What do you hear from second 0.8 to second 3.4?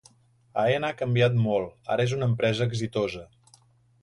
ha canviat molt, ara és una empresa exitosa